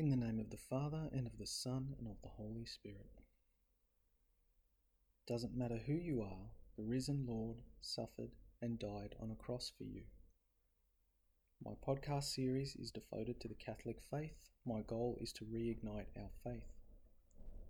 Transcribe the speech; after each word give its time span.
In 0.00 0.08
the 0.08 0.16
name 0.16 0.40
of 0.40 0.48
the 0.48 0.56
Father, 0.56 1.10
and 1.12 1.26
of 1.26 1.36
the 1.36 1.46
Son, 1.46 1.94
and 1.98 2.08
of 2.08 2.22
the 2.22 2.30
Holy 2.30 2.64
Spirit. 2.64 3.10
Doesn't 5.28 5.54
matter 5.54 5.76
who 5.76 5.92
you 5.92 6.22
are, 6.22 6.52
the 6.78 6.84
risen 6.84 7.26
Lord 7.28 7.58
suffered 7.82 8.30
and 8.62 8.78
died 8.78 9.14
on 9.20 9.30
a 9.30 9.34
cross 9.34 9.70
for 9.76 9.84
you. 9.84 10.04
My 11.62 11.72
podcast 11.86 12.34
series 12.34 12.76
is 12.76 12.90
devoted 12.90 13.40
to 13.40 13.48
the 13.48 13.54
Catholic 13.54 14.00
faith. 14.00 14.48
My 14.64 14.80
goal 14.80 15.18
is 15.20 15.34
to 15.34 15.44
reignite 15.44 16.16
our 16.16 16.30
faith. 16.42 16.72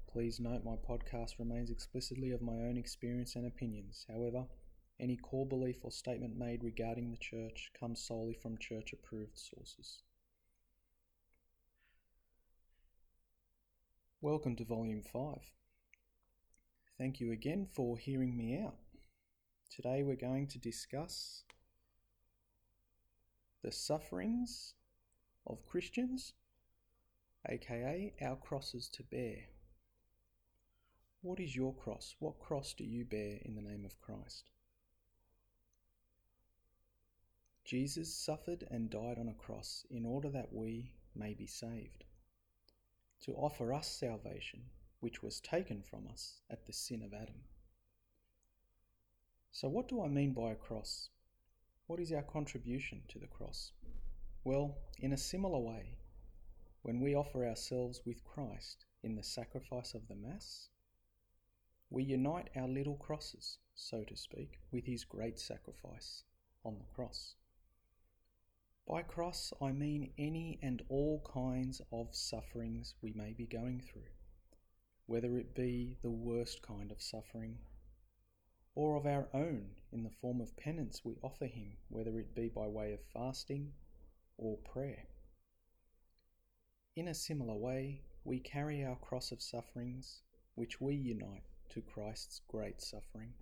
Please 0.07 0.39
note 0.39 0.63
my 0.65 0.77
podcast 0.77 1.41
remains 1.41 1.69
explicitly 1.69 2.31
of 2.31 2.41
my 2.41 2.61
own 2.61 2.77
experience 2.77 3.35
and 3.35 3.45
opinions. 3.45 4.07
However, 4.09 4.45
any 5.01 5.17
core 5.17 5.47
belief 5.47 5.79
or 5.83 5.91
statement 5.91 6.39
made 6.39 6.63
regarding 6.63 7.11
the 7.11 7.17
Church 7.17 7.73
comes 7.77 8.01
solely 8.01 8.35
from 8.35 8.57
Church 8.57 8.93
approved 8.93 9.37
sources. 9.37 10.03
Welcome 14.23 14.55
to 14.57 14.65
Volume 14.65 15.01
5. 15.01 15.39
Thank 16.99 17.21
you 17.21 17.33
again 17.33 17.67
for 17.73 17.97
hearing 17.97 18.37
me 18.37 18.61
out. 18.63 18.75
Today 19.75 20.03
we're 20.03 20.15
going 20.15 20.47
to 20.49 20.59
discuss 20.59 21.45
the 23.65 23.73
sufferings 23.73 24.75
of 25.47 25.65
Christians, 25.65 26.35
aka 27.49 28.13
our 28.21 28.37
crosses 28.37 28.91
to 28.91 29.03
bear. 29.03 29.37
What 31.23 31.41
is 31.41 31.57
your 31.57 31.73
cross? 31.73 32.15
What 32.19 32.41
cross 32.41 32.75
do 32.75 32.85
you 32.85 33.07
bear 33.07 33.39
in 33.43 33.55
the 33.55 33.63
name 33.63 33.87
of 33.87 33.99
Christ? 34.03 34.51
Jesus 37.65 38.15
suffered 38.15 38.67
and 38.71 38.91
died 38.91 39.17
on 39.19 39.29
a 39.29 39.43
cross 39.43 39.87
in 39.91 40.05
order 40.05 40.29
that 40.29 40.53
we 40.53 40.93
may 41.17 41.33
be 41.33 41.47
saved 41.47 42.05
to 43.23 43.33
offer 43.33 43.73
us 43.73 43.89
salvation, 43.89 44.61
which 45.01 45.23
was 45.23 45.41
taken 45.41 45.83
from 45.83 46.07
us 46.11 46.41
at 46.51 46.67
the 46.67 46.73
sin 46.73 47.03
of 47.03 47.13
Adam. 47.13 47.43
So, 49.53 49.69
what 49.69 49.89
do 49.89 50.03
I 50.03 50.09
mean 50.09 50.33
by 50.33 50.53
a 50.53 50.55
cross? 50.55 51.09
What 51.87 52.01
is 52.01 52.13
our 52.13 52.23
contribution 52.23 53.03
to 53.09 53.19
the 53.19 53.27
cross? 53.27 53.73
Well, 54.45 54.79
in 55.01 55.13
a 55.13 55.19
similar 55.19 55.59
way, 55.59 55.99
when 56.83 57.01
we 57.01 57.15
offer 57.15 57.47
ourselves 57.47 58.01
with 58.07 58.25
Christ 58.25 58.87
in 59.03 59.17
the 59.17 59.23
sacrifice 59.23 59.93
of 59.93 60.09
the 60.09 60.15
Mass, 60.15 60.69
we 61.91 62.05
unite 62.05 62.49
our 62.57 62.69
little 62.69 62.97
crosses, 62.97 63.59
so 63.75 64.05
to 64.05 64.17
speak, 64.17 64.61
with 64.71 64.85
his 64.85 65.05
great 65.05 65.39
sacrifice 65.39 66.23
on 66.65 66.79
the 66.79 66.95
cross. 66.95 67.35
By 68.91 69.03
cross, 69.03 69.53
I 69.63 69.71
mean 69.71 70.11
any 70.19 70.59
and 70.63 70.83
all 70.89 71.23
kinds 71.33 71.81
of 71.93 72.13
sufferings 72.13 72.97
we 73.01 73.13
may 73.13 73.33
be 73.33 73.47
going 73.47 73.81
through, 73.81 74.11
whether 75.07 75.39
it 75.39 75.55
be 75.55 75.97
the 76.03 76.11
worst 76.11 76.61
kind 76.61 76.91
of 76.91 77.01
suffering, 77.01 77.59
or 78.75 78.97
of 78.97 79.07
our 79.07 79.29
own 79.33 79.77
in 79.93 80.03
the 80.03 80.11
form 80.11 80.41
of 80.41 80.57
penance 80.57 81.05
we 81.05 81.15
offer 81.23 81.47
Him, 81.47 81.77
whether 81.89 82.19
it 82.19 82.35
be 82.35 82.49
by 82.49 82.67
way 82.67 82.93
of 82.93 82.99
fasting 83.15 83.75
or 84.37 84.57
prayer. 84.57 85.05
In 86.97 87.07
a 87.07 87.15
similar 87.15 87.55
way, 87.55 88.03
we 88.25 88.41
carry 88.41 88.85
our 88.85 88.97
cross 88.97 89.31
of 89.31 89.41
sufferings, 89.41 90.23
which 90.57 90.81
we 90.81 90.97
unite 90.97 91.45
to 91.69 91.81
Christ's 91.81 92.41
great 92.49 92.83
suffering. 92.83 93.35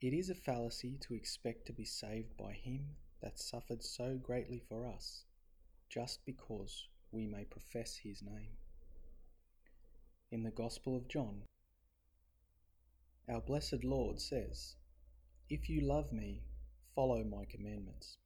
It 0.00 0.14
is 0.14 0.30
a 0.30 0.34
fallacy 0.34 0.96
to 1.02 1.12
expect 1.12 1.66
to 1.66 1.74
be 1.74 1.84
saved 1.84 2.34
by 2.38 2.54
Him 2.54 2.96
that 3.22 3.38
suffered 3.38 3.82
so 3.82 4.18
greatly 4.22 4.62
for 4.68 4.86
us, 4.86 5.24
just 5.88 6.24
because 6.24 6.88
we 7.12 7.26
may 7.26 7.44
profess 7.44 7.96
his 8.02 8.22
name. 8.22 8.56
In 10.30 10.42
the 10.42 10.50
Gospel 10.50 10.96
of 10.96 11.08
John, 11.08 11.42
our 13.28 13.40
blessed 13.40 13.84
Lord 13.84 14.20
says, 14.20 14.76
If 15.48 15.68
you 15.68 15.80
love 15.80 16.12
me, 16.12 16.42
follow 16.94 17.24
my 17.24 17.44
commandments. 17.44 18.16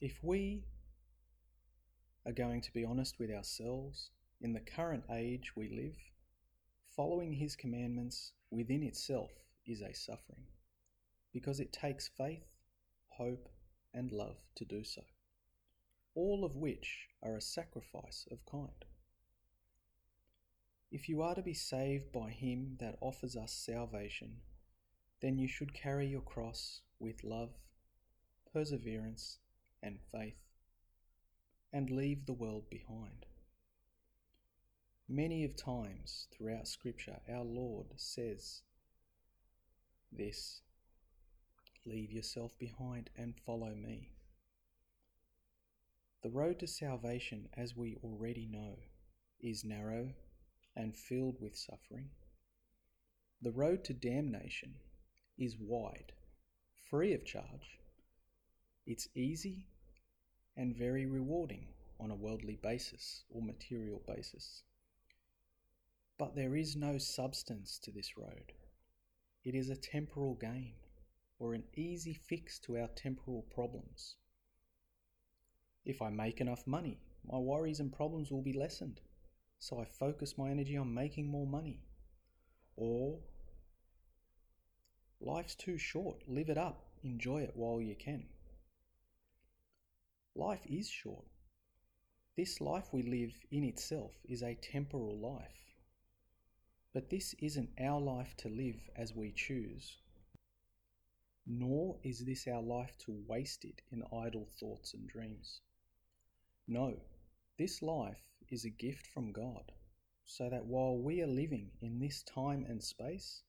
If 0.00 0.18
we 0.22 0.64
are 2.26 2.32
going 2.32 2.60
to 2.60 2.72
be 2.72 2.84
honest 2.84 3.18
with 3.18 3.30
ourselves, 3.30 4.10
in 4.40 4.52
the 4.52 4.60
current 4.60 5.04
age 5.10 5.52
we 5.56 5.68
live, 5.68 5.96
following 6.96 7.32
his 7.32 7.56
commandments 7.56 8.32
within 8.50 8.82
itself 8.82 9.30
is 9.66 9.82
a 9.82 9.92
suffering, 9.92 10.46
because 11.32 11.60
it 11.60 11.72
takes 11.72 12.08
faith 12.08 12.52
hope, 13.16 13.48
and 13.94 14.10
love 14.10 14.36
to 14.56 14.64
do 14.64 14.84
so, 14.84 15.02
all 16.14 16.44
of 16.44 16.56
which 16.56 17.08
are 17.22 17.36
a 17.36 17.40
sacrifice 17.40 18.26
of 18.30 18.44
kind. 18.46 18.84
If 20.90 21.08
you 21.08 21.22
are 21.22 21.34
to 21.34 21.42
be 21.42 21.54
saved 21.54 22.12
by 22.12 22.30
Him 22.30 22.76
that 22.80 22.98
offers 23.00 23.36
us 23.36 23.52
salvation, 23.52 24.36
then 25.20 25.38
you 25.38 25.48
should 25.48 25.72
carry 25.72 26.06
your 26.06 26.20
cross 26.20 26.82
with 26.98 27.24
love, 27.24 27.50
perseverance, 28.52 29.38
and 29.82 29.98
faith, 30.10 30.40
and 31.72 31.90
leave 31.90 32.26
the 32.26 32.32
world 32.32 32.68
behind. 32.68 33.26
Many 35.08 35.44
of 35.44 35.56
times 35.56 36.26
throughout 36.30 36.68
Scripture, 36.68 37.20
our 37.28 37.44
Lord 37.44 37.86
says 37.96 38.62
this 40.10 40.62
Leave 41.84 42.12
yourself 42.12 42.56
behind 42.58 43.10
and 43.16 43.34
follow 43.36 43.74
me. 43.74 44.10
The 46.22 46.30
road 46.30 46.60
to 46.60 46.68
salvation, 46.68 47.48
as 47.56 47.76
we 47.76 47.96
already 48.04 48.46
know, 48.46 48.76
is 49.40 49.64
narrow 49.64 50.10
and 50.76 50.96
filled 50.96 51.40
with 51.40 51.56
suffering. 51.56 52.10
The 53.40 53.50
road 53.50 53.82
to 53.84 53.92
damnation 53.92 54.76
is 55.36 55.56
wide, 55.58 56.12
free 56.88 57.12
of 57.12 57.24
charge. 57.24 57.78
It's 58.86 59.08
easy 59.16 59.66
and 60.56 60.76
very 60.76 61.06
rewarding 61.06 61.66
on 61.98 62.12
a 62.12 62.16
worldly 62.16 62.58
basis 62.62 63.24
or 63.30 63.42
material 63.42 64.00
basis. 64.06 64.62
But 66.18 66.36
there 66.36 66.54
is 66.54 66.76
no 66.76 66.98
substance 66.98 67.80
to 67.82 67.90
this 67.90 68.16
road. 68.16 68.52
It 69.44 69.56
is 69.56 69.70
a 69.70 69.76
temporal 69.76 70.34
gain 70.34 70.74
or 71.42 71.54
an 71.54 71.64
easy 71.74 72.14
fix 72.14 72.60
to 72.60 72.78
our 72.78 72.86
temporal 72.94 73.44
problems. 73.52 74.14
If 75.84 76.00
I 76.00 76.08
make 76.08 76.40
enough 76.40 76.64
money, 76.68 77.00
my 77.28 77.36
worries 77.36 77.80
and 77.80 77.92
problems 77.92 78.30
will 78.30 78.42
be 78.42 78.52
lessened, 78.52 79.00
so 79.58 79.80
I 79.80 79.84
focus 79.84 80.38
my 80.38 80.50
energy 80.50 80.76
on 80.76 80.94
making 80.94 81.26
more 81.26 81.46
money. 81.46 81.80
Or, 82.76 83.18
life's 85.20 85.56
too 85.56 85.78
short, 85.78 86.22
live 86.28 86.48
it 86.48 86.58
up, 86.58 86.84
enjoy 87.02 87.42
it 87.42 87.56
while 87.56 87.80
you 87.80 87.96
can. 87.96 88.24
Life 90.36 90.64
is 90.66 90.88
short. 90.88 91.26
This 92.36 92.60
life 92.60 92.86
we 92.92 93.02
live 93.02 93.34
in 93.50 93.64
itself 93.64 94.12
is 94.28 94.44
a 94.44 94.54
temporal 94.54 95.18
life. 95.18 95.74
But 96.94 97.10
this 97.10 97.34
isn't 97.40 97.70
our 97.80 98.00
life 98.00 98.36
to 98.38 98.48
live 98.48 98.88
as 98.94 99.12
we 99.12 99.32
choose, 99.32 99.96
nor 101.46 101.98
is 102.02 102.24
this 102.24 102.46
our 102.46 102.62
life 102.62 102.96
to 102.98 103.24
waste 103.26 103.64
it 103.64 103.82
in 103.90 104.02
idle 104.12 104.46
thoughts 104.60 104.94
and 104.94 105.08
dreams. 105.08 105.60
No, 106.68 106.94
this 107.58 107.82
life 107.82 108.30
is 108.48 108.64
a 108.64 108.70
gift 108.70 109.06
from 109.06 109.32
God, 109.32 109.72
so 110.24 110.48
that 110.48 110.66
while 110.66 110.96
we 110.96 111.20
are 111.20 111.26
living 111.26 111.70
in 111.80 111.98
this 111.98 112.22
time 112.22 112.64
and 112.68 112.82
space, 112.82 113.42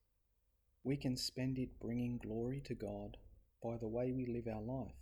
we 0.83 0.97
can 0.97 1.15
spend 1.15 1.57
it 1.57 1.79
bringing 1.79 2.17
glory 2.17 2.61
to 2.65 2.73
God 2.73 3.17
by 3.63 3.77
the 3.77 3.87
way 3.87 4.11
we 4.11 4.25
live 4.25 4.47
our 4.47 4.61
life, 4.61 4.95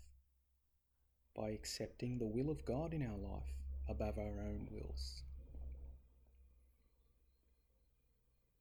by 1.36 1.50
accepting 1.50 2.18
the 2.18 2.28
will 2.28 2.50
of 2.52 2.66
God 2.66 2.94
in 2.94 3.02
our 3.02 3.18
life 3.18 3.56
above 3.88 4.18
our 4.18 4.42
own 4.42 4.68
wills. 4.70 5.24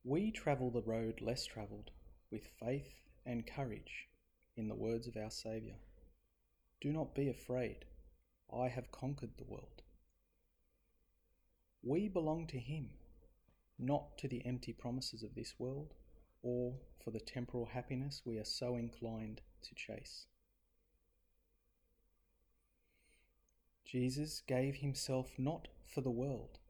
We 0.04 0.30
travel 0.30 0.70
the 0.70 0.82
road 0.82 1.20
less 1.20 1.44
travelled 1.44 1.90
with 2.30 2.46
faith 2.58 2.94
and 3.26 3.46
courage 3.46 4.08
in 4.60 4.68
the 4.68 4.74
words 4.76 5.08
of 5.08 5.16
our 5.16 5.30
Saviour 5.30 5.76
Do 6.80 6.92
not 6.92 7.14
be 7.14 7.28
afraid, 7.28 7.86
I 8.54 8.68
have 8.68 8.92
conquered 8.92 9.36
the 9.36 9.44
world. 9.44 9.82
We 11.82 12.08
belong 12.08 12.46
to 12.48 12.58
Him, 12.58 12.90
not 13.78 14.18
to 14.18 14.28
the 14.28 14.44
empty 14.46 14.72
promises 14.72 15.22
of 15.22 15.34
this 15.34 15.54
world 15.58 15.94
or 16.42 16.74
for 17.02 17.10
the 17.10 17.20
temporal 17.20 17.66
happiness 17.66 18.22
we 18.24 18.38
are 18.38 18.44
so 18.44 18.76
inclined 18.76 19.40
to 19.62 19.74
chase. 19.74 20.26
Jesus 23.84 24.42
gave 24.46 24.76
himself 24.76 25.32
not 25.36 25.66
for 25.84 26.00
the 26.00 26.10
world, 26.10 26.60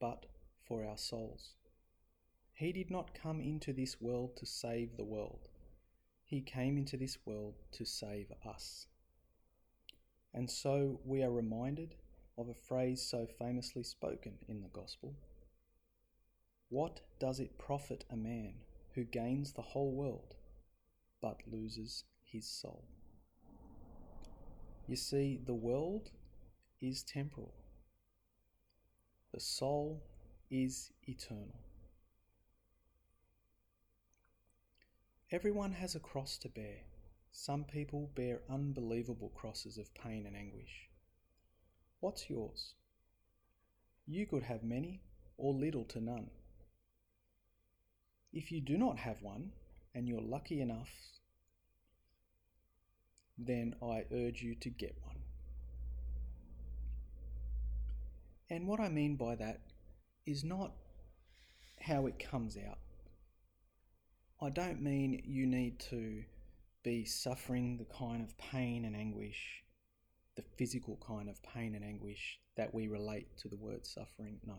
but 0.00 0.26
for 0.66 0.84
our 0.84 0.96
souls. 0.96 1.54
He 2.54 2.72
did 2.72 2.90
not 2.90 3.14
come 3.14 3.40
into 3.40 3.72
this 3.72 4.00
world 4.00 4.36
to 4.38 4.46
save 4.46 4.96
the 4.96 5.04
world, 5.04 5.48
he 6.34 6.40
came 6.40 6.76
into 6.76 6.96
this 6.96 7.16
world 7.24 7.54
to 7.70 7.84
save 7.84 8.26
us. 8.44 8.88
And 10.34 10.50
so 10.50 10.98
we 11.04 11.22
are 11.22 11.30
reminded 11.30 11.94
of 12.36 12.48
a 12.48 12.54
phrase 12.54 13.00
so 13.00 13.24
famously 13.38 13.84
spoken 13.84 14.32
in 14.48 14.60
the 14.60 14.68
Gospel 14.68 15.14
What 16.70 17.02
does 17.20 17.38
it 17.38 17.56
profit 17.56 18.04
a 18.10 18.16
man 18.16 18.54
who 18.96 19.04
gains 19.04 19.52
the 19.52 19.62
whole 19.62 19.92
world 19.92 20.34
but 21.22 21.36
loses 21.46 22.02
his 22.24 22.48
soul? 22.48 22.82
You 24.88 24.96
see, 24.96 25.38
the 25.46 25.54
world 25.54 26.10
is 26.80 27.04
temporal, 27.04 27.54
the 29.32 29.38
soul 29.38 30.02
is 30.50 30.90
eternal. 31.06 31.60
Everyone 35.32 35.72
has 35.72 35.94
a 35.94 36.00
cross 36.00 36.36
to 36.38 36.48
bear. 36.48 36.82
Some 37.32 37.64
people 37.64 38.10
bear 38.14 38.40
unbelievable 38.50 39.32
crosses 39.34 39.78
of 39.78 39.92
pain 39.94 40.26
and 40.26 40.36
anguish. 40.36 40.90
What's 42.00 42.28
yours? 42.28 42.74
You 44.06 44.26
could 44.26 44.42
have 44.42 44.62
many 44.62 45.00
or 45.38 45.54
little 45.54 45.84
to 45.84 46.00
none. 46.00 46.30
If 48.32 48.52
you 48.52 48.60
do 48.60 48.76
not 48.76 48.98
have 48.98 49.22
one 49.22 49.52
and 49.94 50.06
you're 50.06 50.20
lucky 50.20 50.60
enough, 50.60 50.90
then 53.38 53.74
I 53.82 54.04
urge 54.12 54.42
you 54.42 54.54
to 54.56 54.68
get 54.68 54.94
one. 55.04 55.16
And 58.50 58.68
what 58.68 58.78
I 58.78 58.90
mean 58.90 59.16
by 59.16 59.36
that 59.36 59.60
is 60.26 60.44
not 60.44 60.72
how 61.80 62.06
it 62.06 62.18
comes 62.18 62.58
out. 62.58 62.78
I 64.44 64.50
don't 64.50 64.82
mean 64.82 65.22
you 65.24 65.46
need 65.46 65.78
to 65.90 66.22
be 66.82 67.06
suffering 67.06 67.78
the 67.78 67.86
kind 67.86 68.22
of 68.22 68.36
pain 68.36 68.84
and 68.84 68.94
anguish, 68.94 69.64
the 70.36 70.44
physical 70.58 70.98
kind 71.06 71.30
of 71.30 71.42
pain 71.42 71.74
and 71.74 71.82
anguish 71.82 72.38
that 72.58 72.74
we 72.74 72.86
relate 72.86 73.38
to 73.38 73.48
the 73.48 73.56
word 73.56 73.86
suffering. 73.86 74.40
No. 74.44 74.58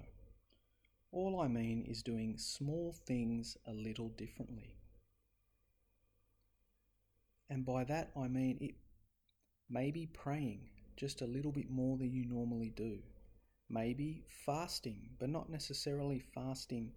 All 1.12 1.40
I 1.40 1.48
mean 1.48 1.86
is 1.88 2.02
doing 2.02 2.36
small 2.40 2.96
things 3.06 3.58
a 3.68 3.74
little 3.74 4.10
differently. 4.10 4.74
And 7.52 7.64
by 7.64 7.84
that 7.84 8.10
I 8.20 8.28
mean 8.28 8.58
it 8.60 8.74
maybe 9.70 10.08
praying 10.08 10.62
just 10.98 11.22
a 11.22 11.28
little 11.28 11.52
bit 11.52 11.70
more 11.70 11.96
than 11.96 12.12
you 12.12 12.26
normally 12.26 12.74
do. 12.76 12.98
Maybe 13.70 14.24
fasting, 14.46 15.12
but 15.20 15.30
not 15.30 15.52
necessarily 15.52 16.24
fasting 16.34 16.92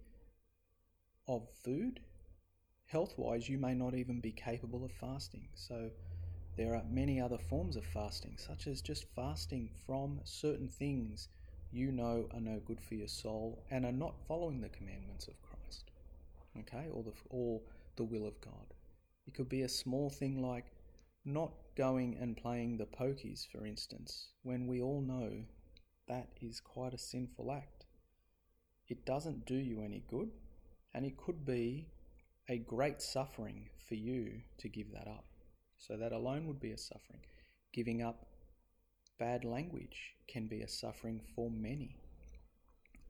of 1.27 1.47
food 1.63 1.99
health 2.89 3.13
wise, 3.17 3.47
you 3.47 3.57
may 3.57 3.75
not 3.75 3.93
even 3.93 4.19
be 4.19 4.31
capable 4.31 4.83
of 4.83 4.91
fasting. 4.91 5.47
So, 5.53 5.91
there 6.57 6.75
are 6.75 6.83
many 6.89 7.21
other 7.21 7.37
forms 7.37 7.75
of 7.75 7.85
fasting, 7.85 8.35
such 8.37 8.67
as 8.67 8.81
just 8.81 9.05
fasting 9.15 9.69
from 9.85 10.19
certain 10.23 10.67
things 10.67 11.29
you 11.71 11.91
know 11.91 12.27
are 12.33 12.41
no 12.41 12.59
good 12.65 12.81
for 12.81 12.95
your 12.95 13.07
soul 13.07 13.63
and 13.69 13.85
are 13.85 13.91
not 13.91 14.19
following 14.27 14.59
the 14.59 14.69
commandments 14.69 15.27
of 15.27 15.39
Christ, 15.43 15.91
okay, 16.59 16.87
or 16.91 17.03
the, 17.03 17.13
or 17.29 17.61
the 17.95 18.03
will 18.03 18.25
of 18.25 18.41
God. 18.41 18.73
It 19.27 19.35
could 19.35 19.49
be 19.49 19.61
a 19.61 19.69
small 19.69 20.09
thing 20.09 20.41
like 20.41 20.65
not 21.23 21.51
going 21.75 22.17
and 22.19 22.35
playing 22.35 22.77
the 22.77 22.87
pokies, 22.87 23.45
for 23.47 23.65
instance, 23.65 24.29
when 24.41 24.65
we 24.65 24.81
all 24.81 25.01
know 25.01 25.43
that 26.07 26.29
is 26.41 26.59
quite 26.59 26.95
a 26.95 26.97
sinful 26.97 27.51
act. 27.51 27.85
It 28.87 29.05
doesn't 29.05 29.45
do 29.45 29.55
you 29.55 29.83
any 29.83 30.03
good, 30.09 30.31
and 30.95 31.05
it 31.05 31.15
could 31.17 31.45
be 31.45 31.87
a 32.49 32.57
great 32.57 32.99
suffering 32.99 33.69
for 33.87 33.93
you 33.93 34.41
to 34.57 34.67
give 34.67 34.91
that 34.91 35.07
up. 35.07 35.25
So 35.77 35.95
that 35.97 36.11
alone 36.11 36.47
would 36.47 36.59
be 36.59 36.71
a 36.71 36.77
suffering. 36.77 37.21
Giving 37.71 38.01
up 38.01 38.25
bad 39.19 39.45
language 39.45 40.15
can 40.27 40.47
be 40.47 40.61
a 40.61 40.67
suffering 40.67 41.21
for 41.35 41.51
many. 41.51 41.95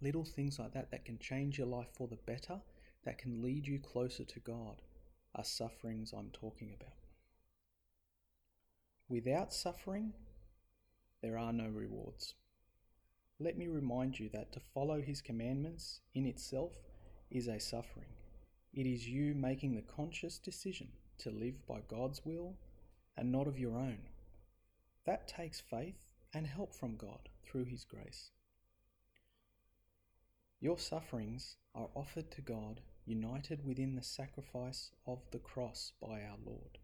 Little 0.02 0.26
things 0.26 0.60
like 0.60 0.74
that 0.74 0.92
that 0.92 1.06
can 1.06 1.18
change 1.20 1.58
your 1.58 1.68
life 1.68 1.88
for 1.98 2.08
the 2.08 2.18
better, 2.26 2.60
that 3.06 3.18
can 3.18 3.42
lead 3.42 3.66
you 3.66 3.80
closer 3.80 4.26
to 4.26 4.40
God, 4.42 4.82
are 5.36 5.44
sufferings 5.44 6.12
I'm 6.12 6.32
talking 6.32 6.74
about. 6.80 6.94
Without 9.08 9.54
suffering, 9.54 10.14
there 11.22 11.38
are 11.38 11.54
no 11.54 11.68
rewards. 11.68 12.34
Let 13.40 13.58
me 13.58 13.68
remind 13.68 14.20
you 14.20 14.30
that 14.34 14.52
to 14.52 14.60
follow 14.74 15.02
His 15.02 15.22
commandments 15.22 16.02
in 16.14 16.26
itself 16.26 16.74
is 17.32 17.48
a 17.48 17.60
suffering. 17.60 18.19
It 18.74 18.86
is 18.86 19.08
you 19.08 19.34
making 19.34 19.76
the 19.76 19.82
conscious 19.82 20.38
decision 20.38 20.90
to 21.20 21.32
live 21.32 21.66
by 21.68 21.82
God's 21.88 22.24
will 22.24 22.56
and 23.18 23.32
not 23.32 23.48
of 23.48 23.60
your 23.60 23.78
own. 23.78 24.00
That 25.06 25.28
takes 25.28 25.60
faith 25.60 26.14
and 26.34 26.46
help 26.46 26.74
from 26.74 26.96
God 26.96 27.30
through 27.44 27.66
His 27.66 27.84
grace. 27.84 28.32
Your 30.62 30.78
sufferings 30.78 31.56
are 31.74 31.90
offered 31.96 32.30
to 32.32 32.42
God 32.42 32.82
united 33.06 33.66
within 33.66 33.96
the 33.96 34.04
sacrifice 34.04 34.92
of 35.08 35.20
the 35.32 35.40
cross 35.40 35.94
by 36.02 36.22
our 36.22 36.38
Lord, 36.46 36.78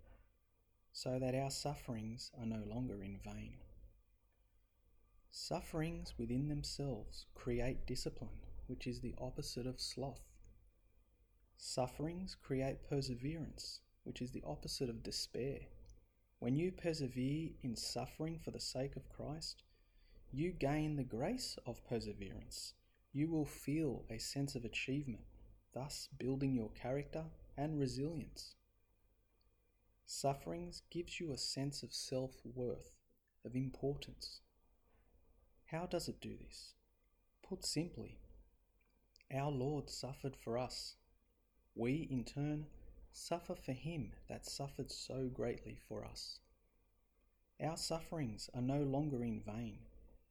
so 0.91 1.19
that 1.19 1.35
our 1.35 1.51
sufferings 1.51 2.31
are 2.39 2.47
no 2.47 2.63
longer 2.67 3.03
in 3.03 3.19
vain. 3.23 3.57
Sufferings 5.29 6.13
within 6.17 6.47
themselves 6.47 7.25
create 7.35 7.85
discipline, 7.85 8.39
which 8.67 8.87
is 8.87 9.01
the 9.01 9.13
opposite 9.19 9.67
of 9.67 9.79
sloth. 9.79 10.34
Sufferings 11.57 12.35
create 12.35 12.87
perseverance, 12.89 13.81
which 14.03 14.21
is 14.21 14.31
the 14.31 14.43
opposite 14.45 14.89
of 14.89 15.03
despair. 15.03 15.59
When 16.39 16.55
you 16.55 16.71
persevere 16.71 17.49
in 17.63 17.75
suffering 17.75 18.39
for 18.43 18.51
the 18.51 18.59
sake 18.59 18.95
of 18.95 19.09
Christ, 19.09 19.63
you 20.31 20.51
gain 20.51 20.95
the 20.95 21.03
grace 21.03 21.57
of 21.65 21.83
perseverance. 21.87 22.73
You 23.13 23.29
will 23.29 23.45
feel 23.45 24.03
a 24.09 24.19
sense 24.19 24.55
of 24.55 24.65
achievement, 24.65 25.23
thus 25.73 26.09
building 26.17 26.53
your 26.53 26.69
character 26.71 27.23
and 27.57 27.79
resilience. 27.79 28.55
Sufferings 30.05 30.81
gives 30.91 31.19
you 31.19 31.31
a 31.31 31.37
sense 31.37 31.81
of 31.81 31.93
self-worth, 31.93 32.97
of 33.45 33.55
importance. 33.55 34.41
How 35.67 35.85
does 35.85 36.07
it 36.07 36.21
do 36.21 36.35
this? 36.45 36.73
Put 37.41 37.65
simply, 37.65 38.19
our 39.33 39.49
Lord 39.49 39.89
suffered 39.89 40.35
for 40.35 40.57
us 40.57 40.97
we 41.75 42.07
in 42.09 42.23
turn 42.23 42.65
suffer 43.11 43.53
for 43.53 43.73
him 43.73 44.11
that 44.29 44.45
suffered 44.45 44.89
so 44.89 45.29
greatly 45.33 45.77
for 45.87 46.05
us. 46.05 46.39
Our 47.61 47.77
sufferings 47.77 48.49
are 48.53 48.61
no 48.61 48.81
longer 48.83 49.23
in 49.23 49.41
vain. 49.41 49.79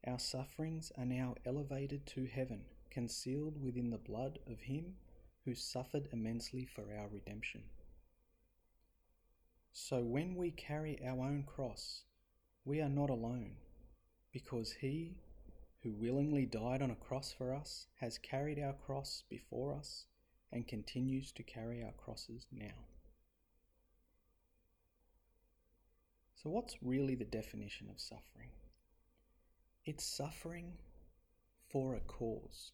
Our 0.07 0.19
sufferings 0.19 0.91
are 0.99 1.05
now 1.05 1.35
elevated 1.47 2.07
to 2.09 2.27
heaven, 2.27 2.63
concealed 2.91 3.63
within 3.63 3.91
the 3.91 3.99
blood 3.99 4.39
of 4.47 4.61
him 4.61 4.97
who 5.45 5.55
suffered 5.55 6.09
immensely 6.13 6.65
for 6.67 6.83
our 6.83 7.09
redemption. 7.09 7.63
So 9.73 10.01
when 10.01 10.37
we 10.37 10.51
carry 10.51 11.01
our 11.07 11.19
own 11.19 11.45
cross, 11.47 12.05
we 12.65 12.81
are 12.81 12.89
not 12.89 13.11
alone, 13.11 13.57
because 14.33 14.73
he 14.81 15.17
who 15.83 15.93
willingly 15.93 16.47
died 16.47 16.81
on 16.81 16.91
a 16.91 16.95
cross 16.95 17.35
for 17.37 17.55
us 17.55 17.87
has 18.01 18.17
carried 18.19 18.59
our 18.59 18.73
cross 18.73 19.25
before 19.29 19.75
us 19.75 20.07
and 20.55 20.67
continues 20.69 21.33
to 21.33 21.43
carry 21.43 21.83
our 21.83 21.93
crosses 21.93 22.47
now. 22.53 22.87
So, 26.37 26.49
what's 26.49 26.77
really 26.81 27.17
the 27.17 27.25
definition 27.25 27.89
of 27.91 28.01
suffering? 28.01 28.51
It's 29.85 30.05
suffering 30.05 30.75
for 31.69 31.95
a 31.95 32.01
cause. 32.01 32.71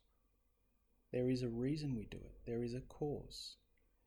There 1.10 1.30
is 1.30 1.42
a 1.42 1.49
reason 1.49 1.96
we 1.96 2.04
do 2.04 2.18
it, 2.18 2.37
there 2.46 2.62
is 2.62 2.75
a 2.75 2.80
cause. 2.80 3.56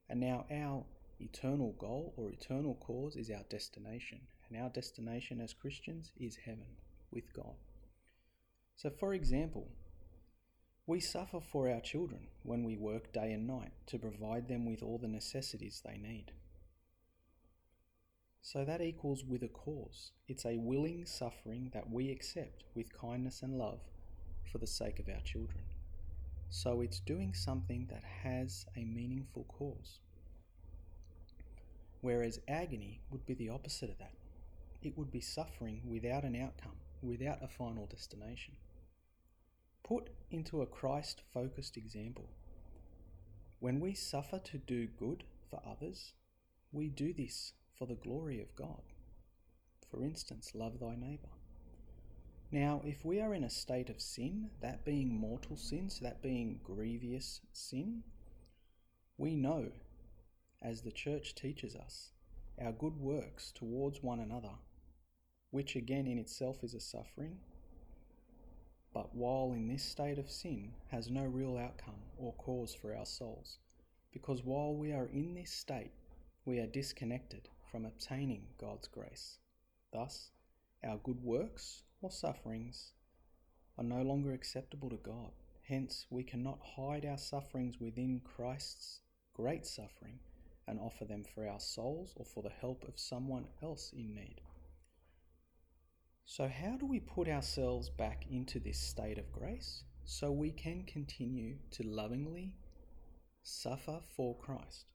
And 0.08 0.20
now, 0.20 0.46
our 0.52 0.86
eternal 1.20 1.74
goal 1.80 2.14
or 2.16 2.30
eternal 2.30 2.76
cause 2.76 3.16
is 3.16 3.32
our 3.32 3.44
destination. 3.50 4.20
And 4.50 4.62
our 4.62 4.70
destination 4.70 5.42
as 5.42 5.54
Christians 5.54 6.12
is 6.20 6.36
heaven 6.36 6.78
with 7.12 7.34
God. 7.34 7.56
So, 8.76 8.92
for 8.92 9.14
example, 9.14 9.68
we 10.86 11.00
suffer 11.00 11.40
for 11.40 11.70
our 11.70 11.80
children 11.80 12.28
when 12.44 12.64
we 12.64 12.76
work 12.76 13.14
day 13.14 13.32
and 13.32 13.48
night 13.48 13.72
to 13.88 13.98
provide 13.98 14.48
them 14.48 14.66
with 14.66 14.84
all 14.84 14.98
the 14.98 15.08
necessities 15.08 15.82
they 15.86 15.98
need. 15.98 16.34
So 18.42 18.66
that 18.66 18.82
equals 18.82 19.24
with 19.24 19.44
a 19.44 19.48
cause. 19.48 20.12
It's 20.28 20.46
a 20.46 20.58
willing 20.58 21.06
suffering 21.06 21.72
that 21.74 21.90
we 21.90 22.12
accept 22.12 22.66
with 22.76 22.92
kindness 22.92 23.42
and 23.42 23.58
love 23.58 23.80
for 24.52 24.58
the 24.58 24.68
sake 24.68 25.00
of 25.00 25.08
our 25.08 25.22
children. 25.22 25.64
So 26.50 26.82
it's 26.82 27.00
doing 27.00 27.34
something 27.34 27.88
that 27.90 28.04
has 28.04 28.66
a 28.76 28.84
meaningful 28.84 29.46
cause. 29.46 30.00
Whereas 32.02 32.42
agony 32.50 33.00
would 33.10 33.26
be 33.26 33.34
the 33.36 33.48
opposite 33.48 33.90
of 33.90 33.98
that. 34.00 34.12
It 34.82 34.98
would 34.98 35.10
be 35.10 35.22
suffering 35.22 35.80
without 35.86 36.26
an 36.26 36.36
outcome, 36.36 36.76
without 37.02 37.42
a 37.42 37.48
final 37.48 37.86
destination. 37.86 38.56
Into 40.34 40.64
a 40.64 40.66
Christ 40.66 41.22
focused 41.32 41.78
example. 41.78 42.28
When 43.60 43.80
we 43.80 43.94
suffer 43.94 44.40
to 44.40 44.58
do 44.58 44.88
good 44.88 45.26
for 45.48 45.62
others, 45.64 46.14
we 46.72 46.90
do 46.90 47.14
this 47.14 47.54
for 47.78 47.86
the 47.86 47.94
glory 47.94 48.42
of 48.42 48.56
God. 48.56 48.82
For 49.92 50.04
instance, 50.04 50.56
love 50.56 50.80
thy 50.80 50.96
neighbour. 50.96 51.30
Now, 52.52 52.82
if 52.84 53.06
we 53.06 53.22
are 53.22 53.36
in 53.36 53.44
a 53.44 53.50
state 53.50 53.92
of 53.92 54.02
sin, 54.02 54.50
that 54.60 54.84
being 54.84 55.16
mortal 55.16 55.56
sin, 55.56 55.92
so 55.92 56.04
that 56.04 56.24
being 56.24 56.62
grievous 56.64 57.42
sin, 57.52 58.02
we 59.20 59.36
know, 59.36 59.68
as 60.64 60.82
the 60.82 60.92
church 60.92 61.36
teaches 61.36 61.76
us, 61.76 62.10
our 62.60 62.72
good 62.72 62.98
works 62.98 63.52
towards 63.52 64.02
one 64.02 64.20
another, 64.20 64.56
which 65.52 65.76
again 65.76 66.08
in 66.08 66.18
itself 66.18 66.64
is 66.64 66.74
a 66.74 66.80
suffering, 66.80 67.38
but 68.94 69.16
while 69.16 69.54
in 69.54 69.68
this 69.68 69.84
state 69.84 70.20
of 70.20 70.30
sin 70.30 70.72
has 70.92 71.10
no 71.10 71.24
real 71.24 71.58
outcome 71.58 72.02
or 72.18 72.34
cause 72.34 72.76
for 72.76 72.96
our 72.96 73.06
souls, 73.06 73.58
because 74.12 74.44
while 74.44 74.76
we 74.76 74.94
are 74.94 75.08
in 75.08 75.34
this 75.34 75.52
state, 75.52 75.92
we 76.46 76.60
are 76.60 76.68
disconnected 76.68 77.50
from 77.72 77.86
obtaining 77.86 78.44
God's 78.60 78.88
grace. 78.88 79.40
Thus, 79.92 80.30
our 80.84 80.98
good 80.98 81.24
works 81.24 81.84
or 82.02 82.12
sufferings 82.12 82.92
are 83.78 83.84
no 83.84 84.04
longer 84.04 84.34
acceptable 84.34 84.90
to 84.90 84.98
God. 84.98 85.32
Hence, 85.68 86.06
we 86.10 86.24
cannot 86.24 86.60
hide 86.76 87.06
our 87.06 87.18
sufferings 87.18 87.80
within 87.80 88.22
Christ's 88.24 89.00
great 89.34 89.66
suffering 89.66 90.20
and 90.68 90.80
offer 90.80 91.06
them 91.06 91.24
for 91.24 91.48
our 91.48 91.60
souls 91.60 92.14
or 92.16 92.26
for 92.26 92.44
the 92.44 92.50
help 92.50 92.84
of 92.88 93.00
someone 93.00 93.48
else 93.62 93.92
in 93.94 94.14
need. 94.14 94.42
So, 96.36 96.48
how 96.48 96.78
do 96.78 96.88
we 96.88 97.00
put 97.00 97.28
ourselves 97.28 97.92
back 97.92 98.26
into 98.28 98.60
this 98.60 98.80
state 98.80 99.20
of 99.20 99.32
grace 99.32 99.84
so 100.04 100.32
we 100.32 100.50
can 100.50 100.82
continue 100.82 101.58
to 101.70 101.84
lovingly 101.84 102.56
suffer 103.44 104.00
for 104.16 104.36
Christ? 104.36 104.88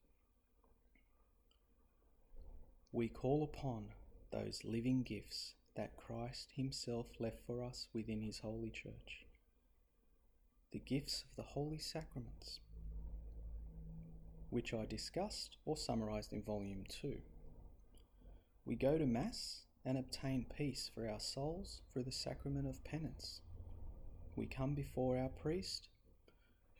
We 2.91 3.09
call 3.09 3.45
upon 3.45 3.91
those 4.33 4.65
living 4.65 5.05
gifts 5.05 5.55
that 5.77 5.97
Christ 5.97 6.49
Himself 6.57 7.07
left 7.21 7.47
for 7.47 7.63
us 7.63 7.87
within 7.93 8.21
His 8.21 8.41
holy 8.41 8.71
church. 8.71 9.25
The 10.73 10.81
gifts 10.81 11.23
of 11.23 11.37
the 11.37 11.51
holy 11.51 11.79
sacraments, 11.79 12.59
which 14.51 14.75
I 14.75 14.87
discussed 14.87 15.57
or 15.65 15.77
summarized 15.77 16.33
in 16.33 16.43
Volume 16.43 16.83
2. 16.89 17.19
We 18.65 18.75
go 18.75 18.99
to 18.99 19.07
Mass 19.07 19.68
and 19.85 19.97
obtain 19.97 20.47
peace 20.57 20.91
for 20.95 21.09
our 21.09 21.21
souls 21.21 21.83
through 21.93 22.05
the 22.05 22.13
sacrament 22.13 22.67
of 22.67 22.85
penance. 22.85 23.41
We 24.37 24.47
come 24.47 24.75
before 24.75 25.19
our 25.19 25.29
priest, 25.29 25.89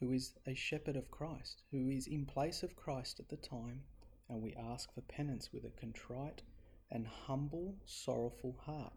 who 0.01 0.13
is 0.13 0.35
a 0.47 0.55
shepherd 0.55 0.97
of 0.97 1.11
Christ, 1.11 1.63
who 1.71 1.89
is 1.89 2.07
in 2.07 2.27
place 2.27 2.63
of 2.63 2.77
Christ 2.77 3.19
at 3.19 3.29
the 3.29 3.37
time, 3.37 3.83
and 4.29 4.43
we 4.43 4.55
ask 4.55 4.93
for 4.95 5.01
penance 5.01 5.53
with 5.53 5.65
a 5.65 5.81
contrite 5.81 6.43
and 6.91 7.07
humble, 7.07 7.77
sorrowful 7.85 8.57
heart. 8.65 8.93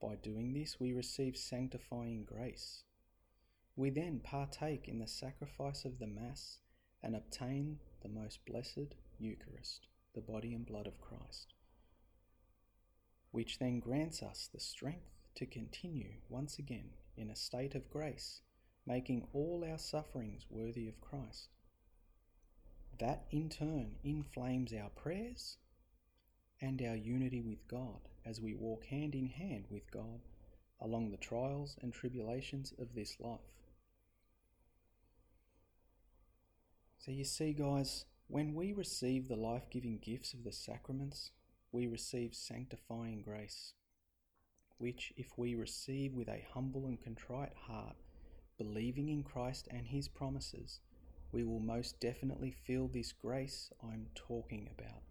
By 0.00 0.14
doing 0.16 0.54
this, 0.54 0.78
we 0.78 0.92
receive 0.92 1.36
sanctifying 1.36 2.24
grace. 2.24 2.84
We 3.76 3.90
then 3.90 4.20
partake 4.20 4.88
in 4.88 4.98
the 4.98 5.06
sacrifice 5.06 5.84
of 5.84 5.98
the 5.98 6.06
Mass 6.06 6.58
and 7.02 7.14
obtain 7.14 7.78
the 8.02 8.08
most 8.08 8.44
blessed 8.46 8.94
Eucharist, 9.18 9.86
the 10.14 10.20
body 10.20 10.54
and 10.54 10.64
blood 10.64 10.86
of 10.86 11.00
Christ, 11.00 11.54
which 13.30 13.58
then 13.58 13.80
grants 13.80 14.22
us 14.22 14.48
the 14.52 14.60
strength 14.60 15.10
to 15.34 15.46
continue 15.46 16.14
once 16.28 16.58
again 16.58 16.90
in 17.16 17.30
a 17.30 17.36
state 17.36 17.74
of 17.74 17.90
grace, 17.90 18.40
making 18.86 19.26
all 19.32 19.64
our 19.68 19.78
sufferings 19.78 20.46
worthy 20.50 20.88
of 20.88 21.00
Christ. 21.00 21.48
That 22.98 23.26
in 23.30 23.48
turn 23.48 23.96
inflames 24.02 24.72
our 24.72 24.90
prayers 24.90 25.56
and 26.60 26.82
our 26.82 26.96
unity 26.96 27.40
with 27.40 27.68
God 27.68 28.08
as 28.26 28.40
we 28.40 28.54
walk 28.54 28.86
hand 28.86 29.14
in 29.14 29.28
hand 29.28 29.66
with 29.70 29.90
God 29.90 30.20
along 30.80 31.10
the 31.10 31.16
trials 31.16 31.76
and 31.80 31.92
tribulations 31.92 32.72
of 32.78 32.94
this 32.94 33.16
life. 33.20 33.40
So, 36.98 37.12
you 37.12 37.24
see, 37.24 37.52
guys, 37.52 38.04
when 38.26 38.54
we 38.54 38.72
receive 38.72 39.28
the 39.28 39.36
life 39.36 39.70
giving 39.70 39.98
gifts 39.98 40.34
of 40.34 40.44
the 40.44 40.52
sacraments, 40.52 41.30
we 41.72 41.86
receive 41.86 42.34
sanctifying 42.34 43.20
grace, 43.20 43.74
which, 44.78 45.12
if 45.16 45.36
we 45.36 45.54
receive 45.54 46.14
with 46.14 46.28
a 46.28 46.46
humble 46.54 46.86
and 46.86 47.02
contrite 47.02 47.52
heart, 47.66 47.96
believing 48.56 49.10
in 49.10 49.22
Christ 49.22 49.68
and 49.70 49.86
His 49.86 50.08
promises, 50.08 50.80
we 51.30 51.44
will 51.44 51.60
most 51.60 52.00
definitely 52.00 52.50
feel 52.50 52.88
this 52.88 53.12
grace 53.12 53.70
I'm 53.82 54.06
talking 54.14 54.70
about. 54.78 55.02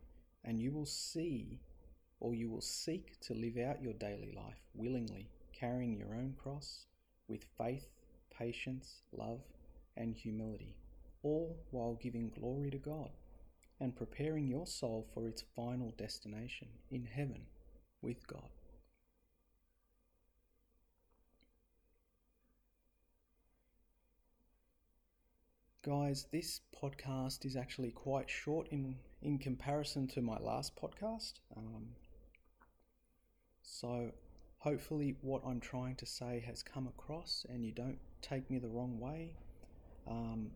And 0.43 0.59
you 0.59 0.71
will 0.71 0.85
see 0.85 1.59
or 2.19 2.33
you 2.33 2.49
will 2.49 2.61
seek 2.61 3.19
to 3.19 3.35
live 3.35 3.57
out 3.57 3.81
your 3.81 3.93
daily 3.93 4.33
life 4.35 4.63
willingly, 4.73 5.29
carrying 5.53 5.95
your 5.95 6.15
own 6.15 6.33
cross 6.41 6.87
with 7.27 7.45
faith, 7.57 7.87
patience, 8.35 9.03
love, 9.11 9.41
and 9.95 10.15
humility, 10.15 10.75
all 11.21 11.55
while 11.69 11.99
giving 12.01 12.29
glory 12.29 12.71
to 12.71 12.77
God 12.77 13.11
and 13.79 13.96
preparing 13.96 14.48
your 14.48 14.65
soul 14.65 15.07
for 15.13 15.27
its 15.27 15.43
final 15.55 15.93
destination 15.98 16.67
in 16.89 17.05
heaven 17.05 17.46
with 18.01 18.25
God. 18.27 18.50
Guys, 25.84 26.27
this 26.34 26.60
podcast 26.84 27.46
is 27.46 27.55
actually 27.55 27.91
quite 27.91 28.29
short 28.29 28.67
in 28.72 28.96
in 29.22 29.38
comparison 29.38 30.05
to 30.07 30.22
my 30.22 30.38
last 30.38 30.75
podcast. 30.75 31.36
Um, 31.55 31.88
so, 33.62 34.12
hopefully, 34.60 35.15
what 35.22 35.43
I'm 35.46 35.62
trying 35.62 35.96
to 35.96 36.05
say 36.05 36.43
has 36.46 36.62
come 36.62 36.88
across 36.88 37.46
and 37.50 37.65
you 37.65 37.72
don't 37.72 38.00
take 38.22 38.50
me 38.50 38.60
the 38.60 38.67
wrong 38.67 39.00
way. 39.00 39.36
Um, 40.07 40.51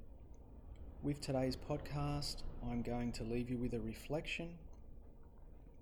with 1.03 1.20
today's 1.20 1.58
podcast, 1.58 2.43
I'm 2.70 2.84
going 2.84 3.12
to 3.13 3.24
leave 3.24 3.50
you 3.50 3.58
with 3.58 3.74
a 3.74 3.79
reflection. 3.79 4.50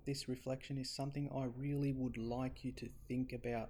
This 0.06 0.28
reflection 0.30 0.78
is 0.78 0.88
something 0.88 1.28
I 1.34 1.48
really 1.58 1.92
would 1.92 2.16
like 2.16 2.64
you 2.64 2.72
to 2.72 2.88
think 3.06 3.34
about 3.34 3.68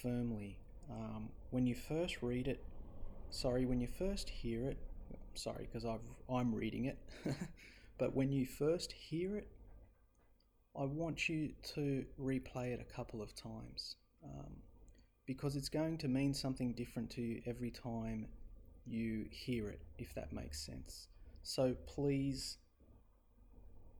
firmly. 0.00 0.58
Um, 0.88 1.30
when 1.50 1.66
you 1.66 1.74
first 1.74 2.22
read 2.22 2.46
it, 2.46 2.62
sorry, 3.30 3.66
when 3.66 3.80
you 3.80 3.88
first 3.88 4.28
hear 4.28 4.66
it, 4.66 4.78
sorry, 5.34 5.68
because 5.72 5.84
I'm 6.28 6.54
reading 6.54 6.84
it. 6.84 6.98
But 7.98 8.14
when 8.14 8.30
you 8.30 8.44
first 8.44 8.92
hear 8.92 9.36
it, 9.36 9.48
I 10.78 10.84
want 10.84 11.30
you 11.30 11.52
to 11.74 12.04
replay 12.20 12.74
it 12.74 12.80
a 12.80 12.94
couple 12.94 13.22
of 13.22 13.34
times 13.34 13.96
um, 14.22 14.52
because 15.24 15.56
it's 15.56 15.70
going 15.70 15.96
to 15.98 16.08
mean 16.08 16.34
something 16.34 16.74
different 16.74 17.08
to 17.12 17.22
you 17.22 17.40
every 17.46 17.70
time 17.70 18.26
you 18.86 19.26
hear 19.30 19.68
it, 19.68 19.80
if 19.98 20.14
that 20.14 20.32
makes 20.32 20.58
sense. 20.58 21.08
So 21.42 21.74
please 21.86 22.58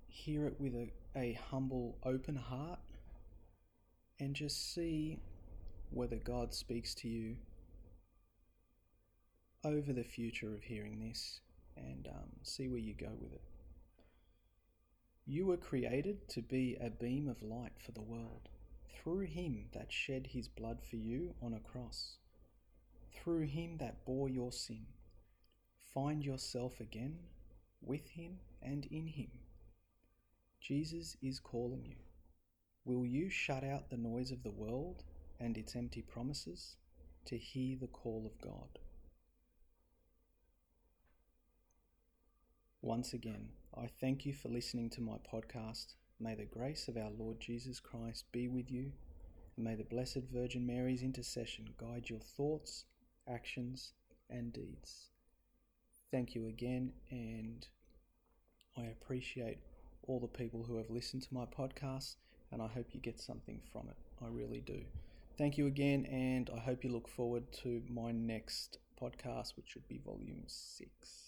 hear 0.07 0.47
it 0.47 0.57
with 0.59 0.75
a, 0.75 0.93
a 1.15 1.39
humble, 1.51 1.99
open 2.05 2.37
heart 2.37 2.81
and 4.19 4.35
just 4.35 4.75
see 4.75 5.19
whether 5.91 6.17
God 6.17 6.55
speaks 6.55 6.95
to 6.97 7.09
you 7.09 7.37
over 9.65 9.93
the 9.93 10.05
future 10.05 10.55
of 10.55 10.63
hearing 10.63 11.01
this 11.01 11.41
and 11.77 12.09
um, 12.09 12.31
see 12.43 12.69
where 12.69 12.79
you 12.79 12.95
go 12.95 13.11
with 13.21 13.33
it. 13.33 13.43
You 15.27 15.47
were 15.47 15.57
created 15.57 16.29
to 16.31 16.41
be 16.43 16.77
a 16.81 16.89
beam 16.89 17.29
of 17.29 17.43
light 17.43 17.73
for 17.85 17.93
the 17.93 18.01
world, 18.01 18.49
through 18.95 19.27
him 19.27 19.67
that 19.73 19.93
shed 19.93 20.29
his 20.29 20.49
blood 20.49 20.79
for 20.89 20.97
you 20.97 21.35
on 21.43 21.53
a 21.53 21.59
cross, 21.59 22.17
through 23.17 23.47
him 23.47 23.79
that 23.79 24.05
bore 24.05 24.29
your 24.29 24.53
sin. 24.53 24.87
Find 25.95 26.25
yourself 26.25 26.81
again 26.81 27.19
with 27.81 28.09
him 28.11 28.39
and 28.63 28.85
in 28.87 29.07
him. 29.07 29.31
Jesus 30.61 31.17
is 31.23 31.39
calling 31.39 31.85
you. 31.85 31.97
Will 32.85 33.07
you 33.07 33.31
shut 33.31 33.65
out 33.65 33.91
the 33.91 33.97
noise 33.97 34.31
of 34.31 34.43
the 34.43 34.51
world 34.51 35.03
and 35.41 35.57
its 35.57 35.75
empty 35.75 36.03
promises 36.03 36.77
to 37.27 37.37
hear 37.37 37.77
the 37.81 37.87
call 37.87 38.25
of 38.27 38.41
God? 38.41 38.79
Once 42.83 43.13
again, 43.13 43.49
I 43.77 43.89
thank 44.01 44.25
you 44.25 44.33
for 44.33 44.49
listening 44.49 44.91
to 44.91 45.01
my 45.01 45.17
podcast. 45.33 45.95
May 46.21 46.35
the 46.35 46.45
grace 46.45 46.89
of 46.89 46.97
our 46.97 47.11
Lord 47.11 47.41
Jesus 47.41 47.81
Christ 47.81 48.31
be 48.31 48.49
with 48.49 48.71
you, 48.71 48.93
and 49.57 49.65
may 49.65 49.75
the 49.75 49.85
Blessed 49.85 50.23
Virgin 50.33 50.67
Mary's 50.67 51.03
intercession 51.03 51.71
guide 51.77 52.09
your 52.09 52.21
thoughts, 52.21 52.85
actions, 53.29 53.93
and 54.31 54.53
deeds. 54.53 55.11
Thank 56.11 56.35
you 56.35 56.47
again, 56.49 56.93
and 57.11 57.67
I 58.77 58.83
appreciate 58.83 59.59
all 60.07 60.21
the 60.21 60.27
people 60.27 60.65
who 60.65 60.77
have 60.77 60.91
listened 60.91 61.23
to 61.23 61.35
my 61.35 61.47
podcast, 61.47 62.17
and 62.53 62.63
I 62.63 62.69
hope 62.69 62.87
you 62.93 63.01
get 63.01 63.21
something 63.21 63.61
from 63.73 63.89
it. 63.89 63.97
I 64.25 64.29
really 64.29 64.61
do. 64.61 64.83
Thank 65.37 65.59
you 65.59 65.67
again, 65.67 66.07
and 66.07 66.51
I 66.55 66.61
hope 66.61 66.85
you 66.85 66.91
look 66.91 67.09
forward 67.09 67.53
to 67.63 67.83
my 67.91 68.13
next 68.13 68.79
podcast, 69.01 69.57
which 69.57 69.69
should 69.69 69.89
be 69.89 70.01
volume 70.05 70.45
six. 70.47 71.26